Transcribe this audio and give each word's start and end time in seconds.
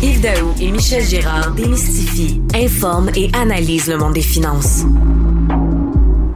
Yves 0.00 0.20
Daou 0.20 0.54
et 0.60 0.70
Michel 0.70 1.02
Girard 1.02 1.54
démystifient, 1.56 2.40
informent 2.54 3.10
et 3.16 3.30
analysent 3.34 3.88
le 3.88 3.98
monde 3.98 4.14
des 4.14 4.22
finances. 4.22 4.84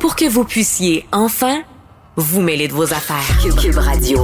Pour 0.01 0.17
que 0.17 0.29
vous 0.29 0.45
puissiez 0.45 1.05
enfin 1.13 1.61
vous 2.17 2.41
mêler 2.41 2.67
de 2.67 2.73
vos 2.73 2.93
affaires. 2.93 3.39
Cube, 3.61 3.77
Radio. 3.77 4.19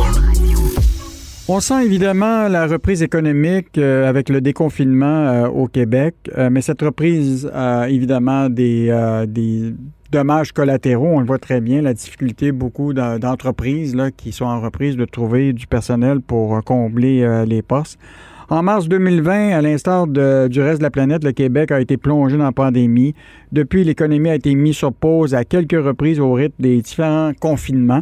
On 1.46 1.60
sent 1.60 1.84
évidemment 1.84 2.48
la 2.48 2.66
reprise 2.66 3.00
économique 3.00 3.78
euh, 3.78 4.08
avec 4.08 4.28
le 4.28 4.40
déconfinement 4.40 5.06
euh, 5.28 5.46
au 5.46 5.68
Québec, 5.68 6.16
euh, 6.36 6.50
mais 6.50 6.60
cette 6.60 6.82
reprise 6.82 7.48
a 7.54 7.88
évidemment 7.88 8.50
des, 8.50 8.92
des 9.28 9.72
dommages 10.10 10.50
collatéraux. 10.50 11.12
On 11.14 11.20
le 11.20 11.26
voit 11.26 11.38
très 11.38 11.60
bien, 11.60 11.80
la 11.80 11.94
difficulté 11.94 12.50
beaucoup 12.50 12.92
d'entreprises 12.92 13.96
qui 14.16 14.32
sont 14.32 14.46
en 14.46 14.60
reprise 14.60 14.96
de 14.96 15.04
trouver 15.04 15.52
du 15.52 15.68
personnel 15.68 16.22
pour 16.22 16.64
combler 16.64 17.44
les 17.46 17.62
postes. 17.62 18.00
En 18.50 18.62
mars 18.62 18.88
2020, 18.88 19.50
à 19.50 19.60
l'instar 19.60 20.06
du 20.06 20.62
reste 20.62 20.78
de 20.78 20.82
la 20.82 20.90
planète, 20.90 21.22
le 21.22 21.32
Québec 21.32 21.70
a 21.70 21.82
été 21.82 21.98
plongé 21.98 22.38
dans 22.38 22.44
la 22.44 22.52
pandémie. 22.52 23.14
Depuis, 23.52 23.84
l'économie 23.84 24.30
a 24.30 24.36
été 24.36 24.54
mise 24.54 24.76
sur 24.76 24.90
pause 24.90 25.34
à 25.34 25.44
quelques 25.44 25.72
reprises 25.72 26.18
au 26.18 26.32
rythme 26.32 26.54
des 26.58 26.80
différents 26.80 27.32
confinements. 27.38 28.00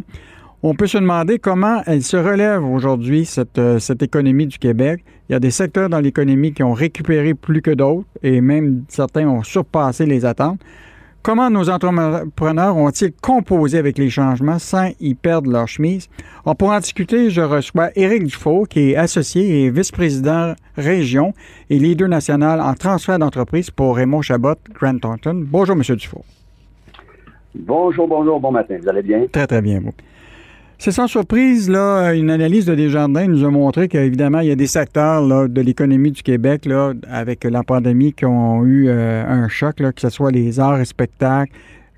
On 0.63 0.73
peut 0.73 0.87
se 0.87 0.97
demander 0.97 1.37
comment 1.37 1.81
elle 1.85 2.01
se 2.01 2.15
relève 2.15 2.63
aujourd'hui, 2.63 3.25
cette, 3.25 3.57
euh, 3.57 3.77
économie 3.99 4.47
du 4.47 4.57
Québec. 4.57 5.03
Il 5.27 5.33
y 5.33 5.35
a 5.35 5.39
des 5.39 5.51
secteurs 5.51 5.89
dans 5.89 5.99
l'économie 5.99 6.53
qui 6.53 6.63
ont 6.63 6.73
récupéré 6.73 7.33
plus 7.33 7.61
que 7.61 7.71
d'autres 7.71 8.07
et 8.23 8.39
même 8.39 8.83
certains 8.87 9.27
ont 9.27 9.43
surpassé 9.43 10.05
les 10.05 10.23
attentes. 10.23 10.61
Comment 11.27 11.49
nos 11.49 11.69
entrepreneurs 11.69 12.77
ont-ils 12.77 13.11
composé 13.11 13.77
avec 13.77 13.97
les 13.97 14.09
changements 14.09 14.59
sans 14.59 14.91
y 15.01 15.13
perdre 15.13 15.51
leur 15.51 15.67
chemise? 15.67 16.07
pour 16.57 16.69
en 16.69 16.79
discuter, 16.79 17.31
je 17.31 17.41
reçois 17.41 17.89
Éric 17.97 18.23
Dufault, 18.23 18.63
qui 18.63 18.91
est 18.91 18.95
associé 18.95 19.65
et 19.65 19.69
vice-président 19.69 20.53
région 20.77 21.33
et 21.69 21.79
leader 21.79 22.07
national 22.07 22.61
en 22.61 22.73
transfert 22.75 23.19
d'entreprise 23.19 23.69
pour 23.69 23.97
Raymond 23.97 24.21
Chabot, 24.21 24.55
Grant 24.73 24.99
Thornton. 24.99 25.43
Bonjour, 25.45 25.75
M. 25.75 25.81
Dufault. 25.97 26.23
Bonjour, 27.53 28.07
bonjour, 28.07 28.39
bon 28.39 28.53
matin. 28.53 28.77
Vous 28.81 28.87
allez 28.87 29.01
bien? 29.01 29.25
Très, 29.29 29.47
très 29.47 29.61
bien, 29.61 29.81
vous. 29.81 29.91
C'est 30.79 30.91
sans 30.91 31.07
surprise, 31.07 31.71
là, 31.71 32.13
une 32.13 32.29
analyse 32.29 32.65
de 32.65 32.75
Desjardins 32.75 33.25
nous 33.25 33.43
a 33.43 33.49
montré 33.49 33.87
qu'évidemment, 33.87 34.41
il 34.41 34.49
y 34.49 34.51
a 34.51 34.55
des 34.55 34.67
secteurs 34.67 35.49
de 35.49 35.61
l'économie 35.61 36.11
du 36.11 36.21
Québec, 36.21 36.69
avec 37.09 37.43
la 37.45 37.63
pandémie, 37.63 38.13
qui 38.13 38.25
ont 38.25 38.63
eu 38.63 38.87
euh, 38.87 39.25
un 39.27 39.47
choc, 39.47 39.77
que 39.77 40.01
ce 40.01 40.09
soit 40.09 40.29
les 40.29 40.59
arts 40.59 40.79
et 40.79 40.85
spectacles, 40.85 41.51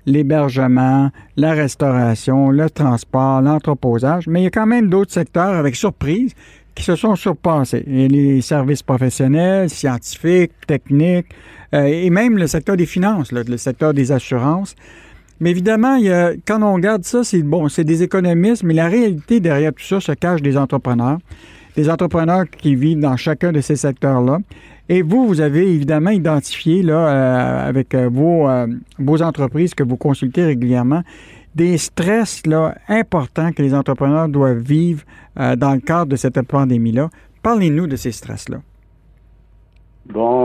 l'hébergement, 0.06 1.10
la 1.36 1.52
restauration, 1.52 2.48
le 2.48 2.70
transport, 2.70 3.42
l'entreposage. 3.42 4.26
Mais 4.28 4.40
il 4.40 4.44
y 4.44 4.46
a 4.46 4.50
quand 4.50 4.66
même 4.66 4.88
d'autres 4.88 5.12
secteurs, 5.12 5.54
avec 5.56 5.76
surprise, 5.76 6.32
qui 6.74 6.82
se 6.82 6.96
sont 6.96 7.16
surpassés. 7.16 7.84
Et 7.86 8.08
les 8.08 8.40
services 8.40 8.82
professionnels, 8.82 9.68
scientifiques, 9.68 10.52
techniques, 10.66 11.26
euh, 11.74 11.84
et 11.84 12.08
même 12.08 12.38
le 12.38 12.46
secteur 12.46 12.78
des 12.78 12.86
finances, 12.86 13.30
le 13.30 13.56
secteur 13.58 13.92
des 13.92 14.10
assurances. 14.10 14.74
Mais 15.40 15.50
évidemment, 15.50 15.98
quand 16.46 16.62
on 16.62 16.74
regarde 16.74 17.04
ça, 17.04 17.24
c'est 17.24 17.42
bon, 17.42 17.68
c'est 17.68 17.84
des 17.84 18.02
économistes, 18.02 18.62
mais 18.62 18.74
la 18.74 18.88
réalité 18.88 19.40
derrière 19.40 19.72
tout 19.72 19.82
ça 19.82 19.98
se 20.00 20.12
cache 20.12 20.42
des 20.42 20.58
entrepreneurs, 20.58 21.18
des 21.76 21.88
entrepreneurs 21.88 22.44
qui 22.50 22.74
vivent 22.74 23.00
dans 23.00 23.16
chacun 23.16 23.50
de 23.50 23.60
ces 23.60 23.76
secteurs-là. 23.76 24.38
Et 24.90 25.02
vous, 25.02 25.26
vous 25.26 25.40
avez 25.40 25.72
évidemment 25.72 26.10
identifié 26.10 26.82
là, 26.82 27.08
euh, 27.08 27.68
avec 27.68 27.94
euh, 27.94 28.10
vos, 28.12 28.48
euh, 28.48 28.66
vos 28.98 29.22
entreprises 29.22 29.72
que 29.72 29.84
vous 29.84 29.96
consultez 29.96 30.44
régulièrement 30.44 31.02
des 31.54 31.78
stress 31.78 32.44
là, 32.44 32.74
importants 32.88 33.52
que 33.52 33.62
les 33.62 33.72
entrepreneurs 33.72 34.28
doivent 34.28 34.58
vivre 34.58 35.02
dans 35.36 35.74
le 35.74 35.80
cadre 35.80 36.06
de 36.06 36.16
cette 36.16 36.40
pandémie-là. 36.42 37.10
Parlez-nous 37.42 37.88
de 37.88 37.96
ces 37.96 38.12
stress-là. 38.12 38.58
Bon, 40.06 40.39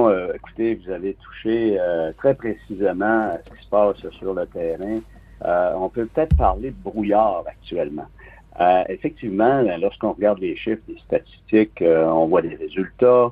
vous 0.57 0.91
avez 0.91 1.13
touché 1.15 1.77
euh, 1.79 2.11
très 2.17 2.33
précisément 2.33 3.31
à 3.31 3.38
ce 3.43 3.49
qui 3.51 3.63
se 3.63 3.69
passe 3.69 4.09
sur 4.17 4.33
le 4.33 4.45
terrain. 4.47 4.99
Euh, 5.43 5.73
on 5.75 5.89
peut 5.89 6.05
peut-être 6.05 6.36
parler 6.37 6.71
de 6.71 6.81
brouillard 6.83 7.43
actuellement. 7.45 8.08
effectivement, 8.87 9.64
lorsqu'on 9.80 10.14
regarde 10.14 10.39
les 10.39 10.55
chiffres, 10.55 10.81
les 10.87 10.97
statistiques, 10.99 11.83
on 11.83 12.27
voit 12.27 12.42
des 12.42 12.55
résultats. 12.55 13.31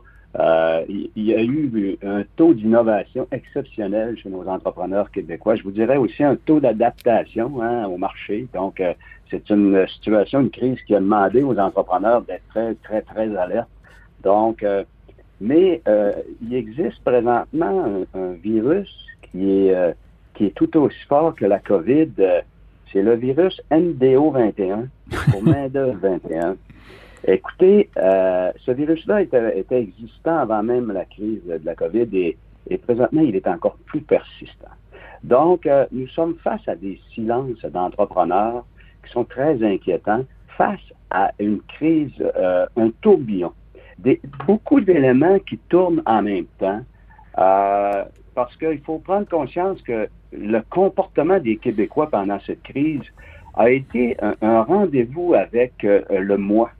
il 0.90 1.12
y 1.16 1.34
a 1.34 1.42
eu 1.42 1.98
un 2.04 2.24
taux 2.36 2.54
d'innovation 2.54 3.26
exceptionnel 3.32 4.18
chez 4.18 4.30
nos 4.30 4.46
entrepreneurs 4.48 5.10
québécois. 5.12 5.56
Je 5.56 5.64
vous 5.64 5.72
dirais 5.72 5.98
aussi 5.98 6.24
un 6.24 6.36
taux 6.36 6.60
d'adaptation 6.60 7.62
hein, 7.62 7.86
au 7.86 7.98
marché. 7.98 8.48
Donc, 8.54 8.84
c'est 9.32 9.50
une 9.50 9.88
situation, 9.88 10.42
une 10.42 10.52
crise 10.52 10.82
qui 10.86 10.94
a 10.94 11.00
demandé 11.00 11.42
aux 11.42 11.58
entrepreneurs 11.58 12.22
d'être 12.24 12.48
très, 12.50 12.76
très, 12.76 13.02
très 13.02 13.34
alertes. 13.38 13.70
Donc, 14.24 14.66
mais 15.42 15.82
euh, 15.88 16.14
il 16.42 16.54
existe 16.56 17.04
présentement 17.04 18.06
un, 18.14 18.32
virus 18.34 18.90
qui 19.24 19.68
est, 19.68 19.76
euh, 19.76 19.92
qui 20.34 20.46
est 20.46 20.56
tout 20.56 20.76
aussi 20.78 21.04
fort 21.08 21.36
que 21.36 21.46
la 21.46 21.60
COVID. 21.60 22.12
Euh, 22.20 22.42
c'est 22.92 23.02
le 23.02 23.16
virus 23.16 23.60
MDO21, 23.72 24.88
pour 25.32 25.44
main 25.44 25.68
21. 25.68 26.56
Écoutez, 27.26 27.90
ce 27.96 28.72
virus-là 28.72 29.24
était, 29.24 29.60
était, 29.60 29.80
existant 29.80 30.38
avant 30.38 30.62
même 30.62 30.92
la 30.92 31.06
crise 31.06 31.42
de 31.48 31.66
la 31.66 31.74
COVID 31.74 32.08
et, 32.14 32.38
et 32.70 32.78
présentement, 32.78 33.22
il 33.22 33.36
est 33.36 33.48
encore 33.48 33.78
plus 33.86 34.02
persistant. 34.02 34.68
Donc, 35.24 35.68
nous 35.92 36.08
sommes 36.10 36.36
face 36.44 36.62
à 36.68 36.76
des 36.76 37.02
silences 37.16 37.66
d'entrepreneurs 37.66 38.64
qui 39.04 39.12
sont 39.12 39.24
très 39.24 39.64
inquiétants 39.64 40.26
face 40.56 40.82
à 41.10 41.32
une 41.40 41.62
crise, 41.62 42.12
un 42.76 42.92
tourbillon 43.02 43.54
beaucoup 44.46 44.82
d'éléments 44.82 45.40
qui 45.40 45.58
tournent 45.70 46.02
en 46.06 46.22
même 46.22 46.46
temps. 46.60 46.82
Euh, 47.38 48.04
parce 48.36 48.56
qu'il 48.58 48.80
faut 48.80 49.00
prendre 49.00 49.28
conscience 49.28 49.82
que 49.82 50.08
le 50.32 50.62
comportement 50.70 51.40
des 51.40 51.58
Québécois 51.58 52.10
pendant 52.10 52.40
cette 52.46 52.64
crise 52.64 53.04
a 53.56 53.70
été 53.70 54.18
un, 54.42 54.62
rendez-vous 54.64 55.34
avec 55.36 55.84
euh, 55.84 56.02
le 56.10 56.38
moi. 56.38 56.72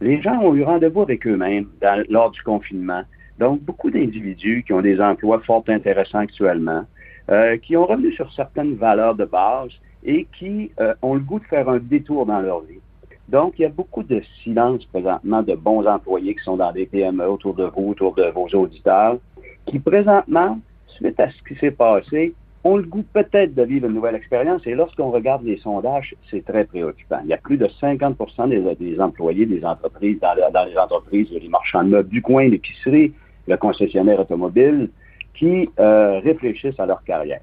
Les 0.00 0.20
gens 0.20 0.40
ont 0.40 0.54
eu 0.54 0.62
rendez-vous 0.62 1.02
avec 1.02 1.26
eux-mêmes 1.26 1.68
lors 2.08 2.30
du 2.30 2.42
confinement. 2.42 3.02
Donc, 3.38 3.60
beaucoup 3.62 3.90
d'individus 3.90 4.64
qui 4.64 4.72
ont 4.72 4.82
des 4.82 5.00
emplois 5.00 5.40
fort 5.40 5.64
intéressants 5.68 6.18
actuellement, 6.18 6.84
euh, 7.30 7.56
qui 7.56 7.76
ont 7.76 7.86
revenu 7.86 8.12
sur 8.12 8.32
certaines 8.32 8.74
valeurs 8.74 9.14
de 9.14 9.24
base 9.24 9.70
et 10.04 10.26
qui 10.38 10.70
ont 11.02 11.14
le 11.14 11.20
goût 11.20 11.38
de 11.38 11.44
faire 11.44 11.68
un 11.68 11.78
détour 11.78 12.26
dans 12.26 12.40
leur 12.40 12.60
vie. 12.62 12.80
Donc, 13.28 13.54
il 13.58 13.62
y 13.62 13.64
a 13.64 13.70
beaucoup 13.70 14.02
de 14.02 14.20
silence 14.42 14.84
présentement 14.86 15.42
de 15.42 15.54
bons 15.54 15.86
employés 15.86 16.34
qui 16.34 16.44
sont 16.44 16.56
dans 16.56 16.72
des 16.72 16.86
PME 16.86 17.26
autour 17.26 17.54
de 17.54 17.64
vous, 17.64 17.90
autour 17.90 18.14
de 18.14 18.24
vos 18.24 18.48
auditeurs, 18.48 19.18
qui 19.66 19.78
présentement, 19.78 20.58
suite 20.86 21.18
à 21.20 21.30
ce 21.30 21.42
qui 21.48 21.58
s'est 21.58 21.70
passé, 21.70 22.34
ont 22.64 22.76
le 22.76 22.84
goût 22.84 23.04
peut-être 23.12 23.54
de 23.54 23.62
vivre 23.62 23.88
une 23.88 23.94
nouvelle 23.94 24.14
expérience. 24.14 24.62
Et 24.66 24.74
lorsqu'on 24.74 25.10
regarde 25.10 25.42
les 25.44 25.58
sondages, 25.58 26.14
c'est 26.30 26.44
très 26.44 26.64
préoccupant. 26.64 27.18
Il 27.24 27.30
y 27.30 27.32
a 27.32 27.38
plus 27.38 27.56
de 27.56 27.66
50% 27.66 28.48
des, 28.48 29.00
employés 29.00 29.46
des 29.46 29.64
entreprises, 29.64 30.18
dans, 30.20 30.34
les 30.34 30.78
entreprises, 30.78 31.28
les 31.30 31.48
marchands 31.48 31.84
de 31.84 31.88
meubles 31.88 32.08
du 32.08 32.22
coin, 32.22 32.48
l'épicerie, 32.48 33.12
le 33.48 33.56
concessionnaire 33.56 34.20
automobile, 34.20 34.90
qui 35.34 35.68
euh, 35.80 36.20
réfléchissent 36.20 36.78
à 36.78 36.86
leur 36.86 37.02
carrière. 37.02 37.40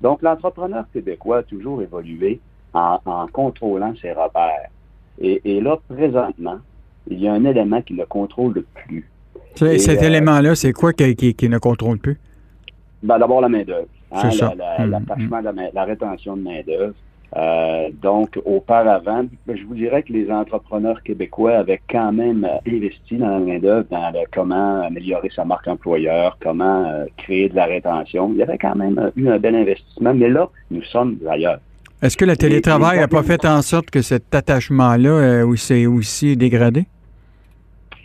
Donc, 0.00 0.22
l'entrepreneur 0.22 0.84
québécois 0.92 1.38
a 1.38 1.42
toujours 1.42 1.82
évolué 1.82 2.40
en 2.72 3.26
contrôlant 3.32 3.94
ses 4.00 4.12
repères. 4.12 4.70
Et, 5.20 5.60
là, 5.60 5.78
présentement, 5.88 6.58
il 7.10 7.20
y 7.20 7.28
a 7.28 7.32
un 7.32 7.44
élément 7.44 7.82
qui 7.82 7.94
ne 7.94 8.04
contrôle 8.04 8.64
plus. 8.74 9.08
cet 9.56 10.02
euh, 10.02 10.06
élément-là, 10.06 10.54
c'est 10.54 10.72
quoi 10.72 10.92
qui, 10.92 11.36
ne 11.48 11.58
contrôle 11.58 11.98
plus? 11.98 12.18
Ben, 13.02 13.18
D'abord, 13.18 13.40
la 13.40 13.48
main-d'œuvre. 13.48 13.88
Hein, 14.12 14.30
l'attachement, 14.86 15.38
hum. 15.38 15.60
la, 15.74 15.84
rétention 15.84 16.36
de 16.36 16.42
main-d'œuvre. 16.42 16.94
Euh, 17.36 17.90
donc, 18.00 18.40
auparavant, 18.46 19.24
ben, 19.46 19.56
je 19.56 19.64
vous 19.64 19.74
dirais 19.74 20.02
que 20.02 20.12
les 20.12 20.30
entrepreneurs 20.30 21.02
québécois 21.02 21.56
avaient 21.56 21.80
quand 21.90 22.12
même 22.12 22.44
euh, 22.44 22.72
investi 22.72 23.16
dans 23.16 23.28
la 23.28 23.38
main-d'œuvre, 23.40 23.86
dans 23.90 24.12
comment 24.32 24.82
améliorer 24.82 25.30
sa 25.34 25.44
marque 25.44 25.68
employeur, 25.68 26.38
comment 26.40 27.04
créer 27.18 27.48
de 27.48 27.56
la 27.56 27.66
rétention. 27.66 28.30
Il 28.32 28.38
y 28.38 28.42
avait 28.42 28.56
quand 28.56 28.76
même 28.76 29.10
eu 29.16 29.28
un 29.28 29.38
bel 29.38 29.56
investissement, 29.56 30.14
mais 30.14 30.28
là, 30.28 30.48
nous 30.70 30.82
sommes 30.84 31.18
ailleurs. 31.28 31.58
Est-ce 32.00 32.16
que 32.16 32.24
le 32.24 32.36
télétravail 32.36 32.98
n'a 32.98 33.08
pas 33.08 33.24
fait 33.24 33.44
en 33.44 33.60
sorte 33.60 33.90
que 33.90 34.02
cet 34.02 34.32
attachement-là 34.32 35.10
euh, 35.10 35.56
s'est 35.56 35.86
aussi 35.86 36.36
dégradé? 36.36 36.86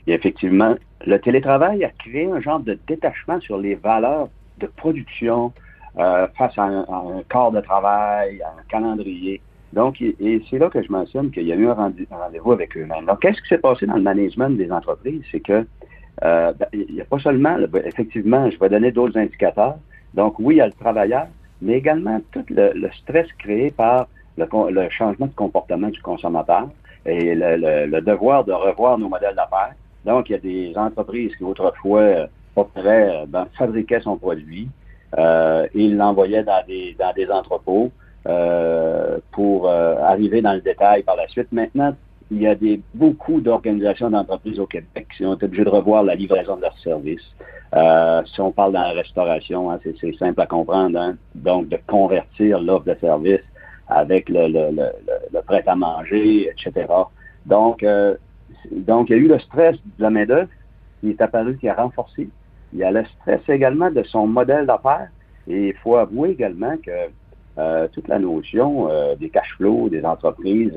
effectivement, 0.07 0.75
le 1.05 1.17
télétravail 1.19 1.83
a 1.85 1.89
créé 1.89 2.25
un 2.29 2.41
genre 2.41 2.59
de 2.59 2.77
détachement 2.87 3.39
sur 3.39 3.57
les 3.57 3.75
valeurs 3.75 4.29
de 4.59 4.67
production 4.67 5.53
euh, 5.97 6.27
face 6.37 6.57
à 6.57 6.63
un, 6.63 7.21
corps 7.29 7.51
de 7.51 7.61
travail, 7.61 8.41
à 8.41 8.47
un 8.47 8.63
calendrier. 8.67 9.41
Donc, 9.73 10.01
et 10.01 10.41
c'est 10.49 10.57
là 10.57 10.69
que 10.69 10.81
je 10.81 10.91
mentionne 10.91 11.31
qu'il 11.31 11.43
y 11.43 11.51
a 11.51 11.55
eu 11.55 11.67
un 11.67 11.73
rendez-vous 11.73 12.51
avec 12.51 12.75
eux-mêmes. 12.75 13.05
Donc, 13.05 13.21
qu'est-ce 13.21 13.41
qui 13.41 13.47
s'est 13.47 13.57
passé 13.57 13.85
dans 13.85 13.95
le 13.95 14.01
management 14.01 14.57
des 14.57 14.71
entreprises? 14.71 15.21
C'est 15.31 15.39
que 15.39 15.65
euh, 16.23 16.53
ben, 16.53 16.67
il 16.73 16.93
n'y 16.93 17.01
a 17.01 17.05
pas 17.05 17.19
seulement, 17.19 17.57
effectivement, 17.85 18.49
je 18.49 18.57
vais 18.59 18.69
donner 18.69 18.91
d'autres 18.91 19.17
indicateurs. 19.17 19.77
Donc, 20.13 20.35
oui, 20.39 20.55
il 20.55 20.57
y 20.57 20.61
a 20.61 20.67
le 20.67 20.73
travailleur, 20.73 21.27
mais 21.63 21.77
également 21.77 22.19
tout 22.31 22.45
le, 22.49 22.89
stress 23.01 23.27
créé 23.39 23.71
par 23.71 24.07
le, 24.37 24.89
changement 24.89 25.27
de 25.27 25.33
comportement 25.33 25.89
du 25.89 26.01
consommateur 26.01 26.69
et 27.05 27.35
le, 27.35 28.01
devoir 28.01 28.43
de 28.43 28.53
revoir 28.53 28.97
nos 28.97 29.09
modèles 29.09 29.35
d'affaires. 29.35 29.73
Donc, 30.05 30.29
il 30.29 30.33
y 30.33 30.35
a 30.35 30.39
des 30.39 30.77
entreprises 30.77 31.35
qui 31.35 31.43
autrefois 31.43 32.27
opéraient, 32.55 33.23
ben, 33.27 33.47
fabriquaient 33.57 34.01
son 34.01 34.17
produit 34.17 34.67
et 35.17 35.69
ils 35.73 35.95
l'envoyaient 35.95 36.43
dans 36.43 36.63
des, 36.67 36.95
dans 36.99 37.13
des 37.13 37.29
entrepôts 37.29 37.91
pour 39.31 39.69
arriver 39.69 40.41
dans 40.41 40.53
le 40.53 40.61
détail 40.61 41.03
par 41.03 41.15
la 41.15 41.27
suite. 41.27 41.51
Maintenant, 41.51 41.95
il 42.33 42.41
y 42.41 42.47
a 42.47 42.55
des, 42.55 42.81
beaucoup 42.95 43.41
d'organisations 43.41 44.09
d'entreprises 44.09 44.59
au 44.59 44.65
Québec 44.65 45.07
qui 45.15 45.25
ont 45.25 45.35
été 45.35 45.45
obligées 45.45 45.65
de 45.65 45.69
revoir 45.69 46.03
la 46.03 46.15
livraison 46.15 46.55
de 46.55 46.61
leurs 46.61 46.77
services. 46.79 47.31
Euh, 47.75 48.23
si 48.25 48.41
on 48.41 48.51
parle 48.51 48.73
dans 48.73 48.81
la 48.81 48.91
restauration, 48.91 49.69
hein, 49.69 49.79
c'est 49.83 50.15
simple 50.17 50.41
à 50.41 50.47
comprendre. 50.47 50.97
Hein. 50.99 51.15
Donc, 51.35 51.69
de 51.69 51.77
convertir 51.87 52.59
l'offre 52.59 52.85
de 52.85 52.95
service 52.99 53.41
avec 53.87 54.29
le, 54.29 54.47
le, 54.47 54.71
le, 54.71 54.89
le 55.31 55.41
prêt 55.43 55.63
à 55.67 55.75
manger, 55.75 56.49
etc. 56.49 56.87
Donc, 57.45 57.83
euh, 57.83 58.15
donc, 58.71 59.09
il 59.09 59.15
y 59.15 59.19
a 59.19 59.21
eu 59.21 59.27
le 59.27 59.39
stress 59.39 59.75
de 59.75 60.03
la 60.03 60.09
main-d'œuvre 60.09 60.49
qui 61.01 61.11
est 61.11 61.21
apparu, 61.21 61.57
qui 61.57 61.69
a 61.69 61.75
renforcé. 61.75 62.29
Il 62.73 62.79
y 62.79 62.83
a 62.83 62.89
le 62.89 63.05
stress 63.05 63.41
également 63.47 63.91
de 63.91 64.01
son 64.03 64.25
modèle 64.25 64.65
d'affaires. 64.65 65.09
Et 65.47 65.67
il 65.67 65.73
faut 65.75 65.97
avouer 65.97 66.31
également 66.31 66.77
que 66.77 66.91
euh, 67.59 67.87
toute 67.91 68.07
la 68.07 68.17
notion 68.17 68.87
des 69.19 69.29
cash 69.29 69.55
flows 69.57 69.89
des 69.89 70.03
entreprises, 70.03 70.73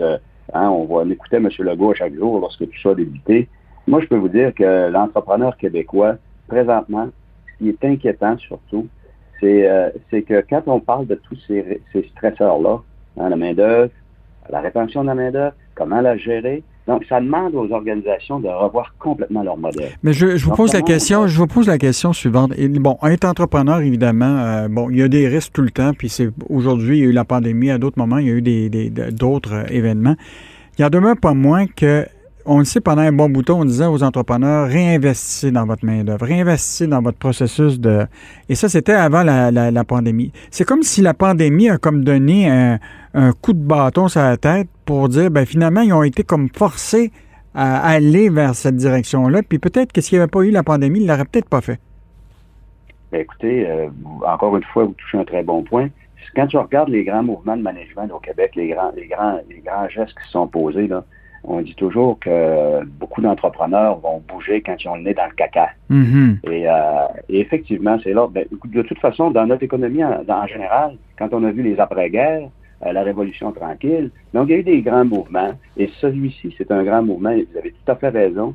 hein, 0.53 0.69
on, 0.71 0.85
voit, 0.85 1.03
on 1.03 1.11
écoutait 1.11 1.37
M. 1.37 1.49
Legault 1.59 1.95
chaque 1.95 2.15
jour 2.15 2.41
lorsque 2.41 2.61
tout 2.61 2.81
ça 2.83 2.91
a 2.91 2.95
débuté. 2.95 3.49
Moi, 3.87 4.01
je 4.01 4.07
peux 4.07 4.17
vous 4.17 4.29
dire 4.29 4.53
que 4.55 4.89
l'entrepreneur 4.91 5.57
québécois, 5.57 6.17
présentement, 6.49 7.09
ce 7.53 7.65
qui 7.65 7.69
est 7.71 7.85
inquiétant 7.85 8.37
surtout, 8.39 8.89
c'est 9.41 9.69
euh, 9.69 9.91
que 10.11 10.45
quand 10.49 10.63
on 10.67 10.81
parle 10.81 11.07
de 11.07 11.15
tous 11.15 11.39
ces, 11.47 11.81
ces 11.93 12.03
stresseurs-là, 12.17 12.81
hein, 13.19 13.29
la 13.29 13.37
main-d'œuvre, 13.37 13.91
la 14.51 14.61
rétention 14.61 15.03
de 15.03 15.09
la 15.09 15.15
main-d'œuvre, 15.15 15.55
comment 15.75 16.01
la 16.01 16.17
gérer, 16.17 16.63
donc, 16.87 17.05
ça 17.09 17.21
demande 17.21 17.55
aux 17.57 17.73
organisations 17.73 18.39
de 18.39 18.49
revoir 18.49 18.95
complètement 18.99 19.43
leur 19.43 19.57
modèle. 19.57 19.91
Mais 20.05 20.13
je, 20.13 20.37
je 20.37 20.45
vous 20.45 20.55
pose 20.55 20.73
la 20.73 20.83
question, 20.83 21.27
je 21.27 21.37
vous 21.37 21.49
pose 21.49 21.67
la 21.67 21.79
question 21.79 22.13
suivante. 22.13 22.53
bon, 22.57 22.97
être 23.03 23.25
entrepreneur, 23.25 23.81
évidemment, 23.81 24.39
euh, 24.39 24.69
bon, 24.69 24.89
il 24.91 24.99
y 24.99 25.03
a 25.03 25.09
des 25.09 25.27
risques 25.27 25.53
tout 25.53 25.63
le 25.63 25.71
temps, 25.71 25.93
puis 25.95 26.09
c'est 26.09 26.29
aujourd'hui, 26.49 26.99
il 26.99 27.01
y 27.01 27.07
a 27.07 27.09
eu 27.09 27.13
la 27.13 27.25
pandémie, 27.25 27.71
à 27.71 27.79
d'autres 27.79 27.99
moments, 27.99 28.19
il 28.19 28.29
y 28.29 28.31
a 28.31 28.35
eu 28.35 28.43
des, 28.43 28.91
d'autres 29.11 29.53
euh, 29.53 29.65
événements. 29.69 30.15
Il 30.79 30.83
y 30.83 30.85
en 30.85 30.91
demeure 30.91 31.17
pas 31.17 31.35
moins 31.35 31.67
que 31.67 32.07
on 32.47 32.59
le 32.59 32.65
sait, 32.65 32.81
pendant 32.81 33.03
un 33.03 33.13
bon 33.13 33.29
bouton, 33.29 33.61
on 33.61 33.65
disait 33.65 33.87
aux 33.87 34.03
entrepreneurs, 34.03 34.69
réinvestissez 34.69 35.51
dans 35.51 35.67
votre 35.67 35.85
main-d'œuvre, 35.85 36.25
réinvestissez 36.25 36.87
dans 36.87 37.03
votre 37.03 37.19
processus 37.19 37.81
de. 37.81 38.07
Et 38.49 38.55
ça, 38.55 38.69
c'était 38.69 38.93
avant 38.93 39.23
la, 39.23 39.85
pandémie. 39.85 40.33
C'est 40.51 40.65
comme 40.65 40.83
si 40.83 41.03
la 41.03 41.15
pandémie 41.15 41.69
a 41.69 41.79
comme 41.79 42.05
donné 42.05 42.49
un, 42.49 42.79
coup 43.41 43.53
de 43.53 43.63
bâton 43.63 44.09
sur 44.09 44.21
la 44.21 44.37
tête 44.37 44.69
pour 44.85 45.09
dire, 45.09 45.31
ben 45.31 45.47
finalement, 45.47 45.81
ils 45.81 45.93
ont 45.93 46.03
été 46.03 46.23
comme 46.23 46.49
forcés 46.49 47.11
à 47.55 47.89
aller 47.89 48.29
vers 48.29 48.55
cette 48.55 48.77
direction-là. 48.77 49.43
Puis 49.43 49.59
peut-être 49.59 49.93
que 49.93 50.01
s'il 50.01 50.19
n'y 50.19 50.23
avait 50.23 50.31
pas 50.31 50.43
eu 50.43 50.51
la 50.51 50.63
pandémie, 50.63 51.01
ils 51.01 51.07
ne 51.07 51.09
l'auraient 51.09 51.25
peut-être 51.25 51.49
pas 51.49 51.63
fait. 51.63 51.81
Ben, 53.11 53.23
écoutez, 53.23 53.69
euh, 53.69 53.89
encore 54.27 54.57
une 54.57 54.65
fois, 54.65 54.85
vous 54.85 54.95
touchez 54.95 55.19
un 55.19 55.25
très 55.25 55.43
bon 55.43 55.63
point. 55.63 55.89
Quand 56.35 56.47
tu 56.47 56.59
regardes 56.59 56.91
les 56.91 57.05
grands 57.05 57.23
mouvements 57.23 57.57
de 57.57 57.63
management 57.63 58.11
au 58.13 58.19
Québec, 58.19 58.53
les 58.57 58.69
grands, 58.69 58.93
les 58.95 59.07
grands, 59.07 59.39
les 59.49 59.61
grands 59.61 59.89
gestes 59.89 60.15
qui 60.23 60.31
sont 60.31 60.47
posés, 60.47 60.87
là, 60.87 61.05
on 61.45 61.61
dit 61.61 61.75
toujours 61.75 62.19
que 62.19 62.85
beaucoup 62.85 63.21
d'entrepreneurs 63.21 63.99
vont 63.99 64.23
bouger 64.29 64.63
quand 64.63 64.77
ils 64.83 64.89
ont 64.89 64.97
le 64.97 65.03
nez 65.03 65.15
dans 65.15 65.27
le 65.27 65.35
caca. 65.35 65.71
Mm-hmm. 65.91 66.37
Euh, 66.47 67.07
et, 67.29 67.41
effectivement, 67.41 67.99
c'est 68.03 68.13
là. 68.13 68.27
Ben, 68.31 68.45
de 68.51 68.83
toute 68.83 68.99
façon, 68.99 69.31
dans 69.31 69.47
notre 69.47 69.63
économie 69.63 70.05
en, 70.05 70.47
général, 70.47 70.97
quand 71.19 71.29
on 71.33 71.45
a 71.45 71.51
vu 71.51 71.63
les 71.63 71.79
après-guerres, 71.79 72.49
euh, 72.85 72.93
la 72.93 73.03
révolution 73.03 73.53
tranquille, 73.53 74.11
donc 74.35 74.49
il 74.49 74.53
y 74.53 74.55
a 74.55 74.59
eu 74.59 74.65
des 74.65 74.83
grands 74.83 75.05
mouvements. 75.05 75.53
Et 75.77 75.91
celui-ci, 76.01 76.55
c'est 76.59 76.71
un 76.71 76.83
grand 76.85 77.03
mouvement. 77.03 77.31
Et 77.31 77.47
vous 77.51 77.59
avez 77.59 77.71
tout 77.71 77.93
à 77.93 77.97
fait 77.97 78.11
raison. 78.11 78.55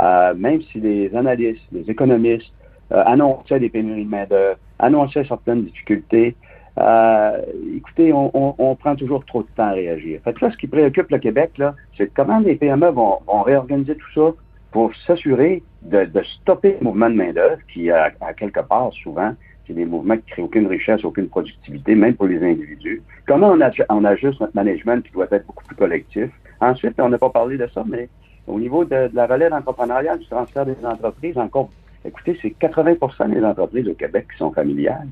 Euh, 0.00 0.34
même 0.34 0.62
si 0.72 0.80
les 0.80 1.14
analystes, 1.14 1.62
les 1.70 1.88
économistes 1.90 2.52
annonçaient 2.90 3.60
des 3.60 3.70
pénuries 3.70 4.04
de 4.04 4.10
main-d'œuvre, 4.10 4.58
annonçaient 4.78 5.24
certaines 5.24 5.64
difficultés, 5.64 6.34
euh, 6.78 7.42
écoutez, 7.76 8.12
on, 8.14 8.76
prend 8.76 8.96
toujours 8.96 9.24
trop 9.26 9.42
de 9.42 9.48
temps 9.56 9.68
à 9.68 9.72
réagir. 9.72 10.20
Fait 10.24 10.40
là, 10.40 10.50
ce 10.50 10.56
qui 10.56 10.66
préoccupe 10.66 11.10
le 11.10 11.18
Québec, 11.18 11.52
là, 11.58 11.74
c'est 11.96 12.12
comment 12.14 12.38
les 12.38 12.56
PME 12.56 12.90
vont, 12.90 13.18
réorganiser 13.44 13.96
tout 13.96 14.12
ça 14.14 14.34
pour 14.70 14.94
s'assurer 15.06 15.62
de, 15.82 16.08
stopper 16.40 16.76
le 16.80 16.84
mouvement 16.84 17.10
de 17.10 17.14
main-d'œuvre 17.14 17.58
qui, 17.72 17.90
à, 17.90 18.10
quelque 18.36 18.60
part, 18.60 18.90
souvent, 19.02 19.34
c'est 19.66 19.74
des 19.74 19.84
mouvements 19.84 20.16
qui 20.16 20.24
créent 20.32 20.42
aucune 20.42 20.66
richesse, 20.66 21.04
aucune 21.04 21.28
productivité, 21.28 21.94
même 21.94 22.14
pour 22.14 22.26
les 22.26 22.42
individus. 22.42 23.02
Comment 23.26 23.50
on, 23.50 23.60
on 23.90 24.04
ajuste 24.04 24.40
notre 24.40 24.56
management 24.56 25.04
qui 25.04 25.12
doit 25.12 25.26
être 25.30 25.46
beaucoup 25.46 25.64
plus 25.64 25.76
collectif? 25.76 26.30
Ensuite, 26.60 26.98
on 26.98 27.10
n'a 27.10 27.18
pas 27.18 27.30
parlé 27.30 27.58
de 27.58 27.68
ça, 27.74 27.84
mais 27.86 28.08
au 28.46 28.58
niveau 28.58 28.84
de, 28.84 29.10
la 29.12 29.26
relève 29.26 29.52
entrepreneuriale, 29.52 30.18
du 30.18 30.26
transfert 30.26 30.66
des 30.66 30.76
entreprises, 30.84 31.36
encore, 31.38 31.70
écoutez, 32.04 32.38
c'est 32.40 32.54
80% 32.60 33.30
des 33.30 33.44
entreprises 33.44 33.88
au 33.88 33.94
Québec 33.94 34.26
qui 34.32 34.38
sont 34.38 34.52
familiales. 34.52 35.08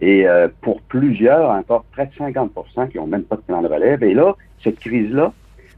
Et 0.00 0.26
euh, 0.26 0.48
pour 0.62 0.80
plusieurs, 0.82 1.50
encore 1.50 1.84
près 1.92 2.06
de 2.06 2.12
50% 2.12 2.88
qui 2.88 2.98
n'ont 2.98 3.06
même 3.06 3.24
pas 3.24 3.36
de 3.36 3.42
plan 3.42 3.60
de 3.60 3.68
relève. 3.68 4.02
Et 4.02 4.14
là, 4.14 4.34
cette 4.62 4.78
crise-là, 4.78 5.32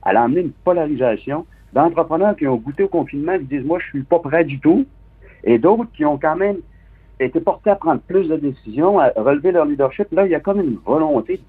elle 0.07 0.17
a 0.17 0.23
amené 0.23 0.43
une 0.43 0.53
polarisation 0.53 1.47
d'entrepreneurs 1.73 2.37
qui 2.37 2.47
ont 2.47 2.57
goûté 2.57 2.85
au 2.85 2.89
confinement, 2.89 3.39
qui 3.39 3.45
disent, 3.45 3.65
moi, 3.65 3.79
je 3.81 3.87
suis 3.87 4.03
pas 4.03 4.19
prêt 4.19 4.45
du 4.45 4.61
tout, 4.61 4.87
et 5.45 5.59
d'autres 5.59 5.91
qui 5.95 6.05
ont 6.05 6.19
quand 6.19 6.37
même 6.37 6.59
été 7.19 7.41
portés 7.41 7.71
à 7.71 7.77
prendre 7.77 8.01
plus 8.01 8.29
de 8.29 8.37
décisions, 8.37 8.99
à 8.99 9.11
relever 9.17 9.53
leur 9.53 9.65
leadership. 9.65 10.09
Là, 10.13 10.27
il 10.27 10.33
y 10.33 10.35
a 10.35 10.41
comme 10.41 10.61
une 10.61 10.79
volonté 10.85 11.41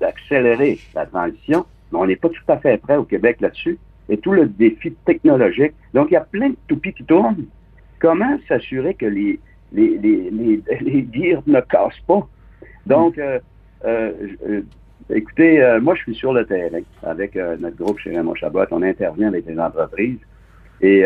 d'accélérer 0.00 0.74
de, 0.74 0.94
la 0.94 1.06
transition, 1.06 1.66
mais 1.92 1.98
on 1.98 2.06
n'est 2.06 2.16
pas 2.16 2.28
tout 2.28 2.42
à 2.48 2.58
fait 2.58 2.78
prêt 2.78 2.96
au 2.96 3.04
Québec 3.04 3.38
là-dessus. 3.40 3.78
Et 4.10 4.16
tout 4.16 4.32
le 4.32 4.46
défi 4.46 4.92
technologique. 5.04 5.74
Donc, 5.92 6.08
il 6.10 6.14
y 6.14 6.16
a 6.16 6.22
plein 6.22 6.50
de 6.50 6.56
toupies 6.66 6.94
qui 6.94 7.04
tournent. 7.04 7.44
Comment 7.98 8.38
s'assurer 8.48 8.94
que 8.94 9.04
les, 9.04 9.38
les, 9.72 9.98
les, 9.98 10.30
les, 10.80 11.38
ne 11.46 11.60
cassent 11.60 12.00
pas. 12.06 12.26
Donc, 12.86 13.18
euh, 13.18 13.38
euh, 13.84 14.12
euh, 14.48 14.62
écoutez, 15.10 15.78
moi, 15.80 15.94
je 15.94 16.02
suis 16.02 16.14
sur 16.14 16.32
le 16.32 16.44
terrain 16.44 16.80
avec 17.02 17.36
notre 17.36 17.76
groupe 17.76 17.98
chez 17.98 18.16
Raymond 18.16 18.34
Chabot. 18.34 18.64
On 18.70 18.82
intervient 18.82 19.28
avec 19.28 19.46
les 19.46 19.58
entreprises. 19.58 20.18
Et, 20.80 21.04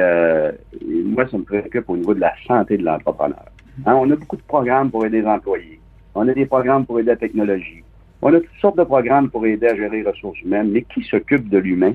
moi, 1.04 1.26
ça 1.28 1.38
me 1.38 1.44
préoccupe 1.44 1.88
au 1.88 1.96
niveau 1.96 2.14
de 2.14 2.20
la 2.20 2.32
santé 2.46 2.78
de 2.78 2.84
l'entrepreneur. 2.84 3.46
Hein, 3.86 3.94
on 3.94 4.10
a 4.10 4.16
beaucoup 4.16 4.36
de 4.36 4.42
programmes 4.42 4.90
pour 4.90 5.04
aider 5.06 5.22
les 5.22 5.26
employés. 5.26 5.80
On 6.14 6.28
a 6.28 6.34
des 6.34 6.44
programmes 6.44 6.84
pour 6.84 7.00
aider 7.00 7.08
la 7.08 7.16
technologie. 7.16 7.82
On 8.20 8.32
a 8.34 8.38
toutes 8.38 8.60
sortes 8.60 8.76
de 8.76 8.84
programmes 8.84 9.30
pour 9.30 9.46
aider 9.46 9.66
à 9.66 9.74
gérer 9.74 10.02
les 10.02 10.10
ressources 10.10 10.40
humaines. 10.42 10.70
Mais 10.70 10.82
qui 10.82 11.02
s'occupe 11.02 11.48
de 11.48 11.58
l'humain, 11.58 11.94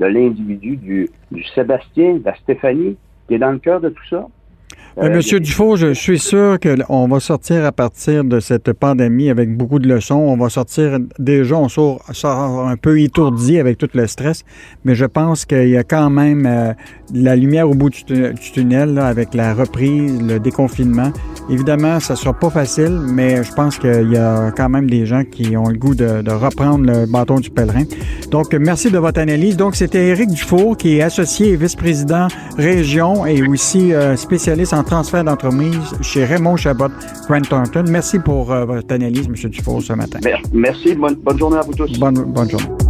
de 0.00 0.06
l'individu, 0.06 0.76
du, 0.76 1.08
du 1.30 1.44
Sébastien, 1.54 2.14
de 2.16 2.24
la 2.24 2.34
Stéphanie, 2.34 2.96
qui 3.28 3.34
est 3.34 3.38
dans 3.38 3.52
le 3.52 3.58
cœur 3.58 3.80
de 3.80 3.88
tout 3.88 4.06
ça? 4.10 4.26
Euh, 4.98 5.14
Monsieur 5.14 5.40
Dufault, 5.40 5.76
je 5.76 5.92
suis 5.92 6.18
sûr 6.18 6.58
qu'on 6.58 7.06
va 7.06 7.20
sortir 7.20 7.66
à 7.66 7.72
partir 7.72 8.24
de 8.24 8.40
cette 8.40 8.72
pandémie 8.72 9.28
avec 9.28 9.54
beaucoup 9.54 9.78
de 9.78 9.86
leçons. 9.86 10.14
On 10.14 10.38
va 10.38 10.48
sortir, 10.48 10.98
déjà, 11.18 11.56
on 11.56 11.68
sort, 11.68 12.00
un 12.66 12.76
peu 12.76 12.98
étourdi 12.98 13.58
avec 13.58 13.76
tout 13.76 13.90
le 13.92 14.06
stress, 14.06 14.42
mais 14.86 14.94
je 14.94 15.04
pense 15.04 15.44
qu'il 15.44 15.68
y 15.68 15.76
a 15.76 15.84
quand 15.84 16.08
même 16.08 16.46
euh, 16.46 16.72
la 17.12 17.36
lumière 17.36 17.68
au 17.68 17.74
bout 17.74 17.90
du, 17.90 18.04
tunnel 18.52 18.98
avec 18.98 19.34
la 19.34 19.52
reprise, 19.52 20.18
le 20.22 20.40
déconfinement. 20.40 21.12
Évidemment, 21.48 22.00
ça 22.00 22.16
sera 22.16 22.32
pas 22.32 22.50
facile, 22.50 22.98
mais 23.06 23.42
je 23.44 23.52
pense 23.52 23.78
qu'il 23.78 24.10
y 24.10 24.16
a 24.16 24.50
quand 24.50 24.68
même 24.68 24.90
des 24.90 25.06
gens 25.06 25.22
qui 25.24 25.56
ont 25.56 25.68
le 25.68 25.78
goût 25.78 25.94
de, 25.94 26.30
reprendre 26.30 26.84
le 26.84 27.06
bâton 27.06 27.38
du 27.38 27.50
pèlerin. 27.50 27.84
Donc, 28.30 28.52
merci 28.54 28.90
de 28.90 28.98
votre 28.98 29.20
analyse. 29.20 29.56
Donc, 29.56 29.76
c'était 29.76 30.06
Éric 30.08 30.30
Dufour, 30.30 30.76
qui 30.76 30.96
est 30.96 31.02
associé 31.02 31.52
et 31.52 31.56
vice-président 31.56 32.28
région 32.56 33.26
et 33.26 33.46
aussi 33.46 33.92
euh, 33.92 34.16
spécialiste 34.16 34.72
en 34.72 34.82
transfert 34.82 35.24
d'entreprise 35.24 35.78
chez 36.00 36.24
Raymond 36.24 36.56
Chabot 36.56 36.88
Grant 37.28 37.42
Thornton. 37.42 37.84
Merci 37.88 38.18
pour 38.18 38.52
euh, 38.52 38.64
votre 38.64 38.92
analyse, 38.92 39.26
M. 39.26 39.50
Dufour, 39.50 39.82
ce 39.82 39.92
matin. 39.92 40.18
Merci. 40.52 40.94
Bonne, 40.94 41.14
bonne 41.14 41.38
journée 41.38 41.58
à 41.58 41.62
vous 41.62 41.74
tous. 41.74 41.98
Bonne, 41.98 42.24
bonne 42.24 42.50
journée. 42.50 42.85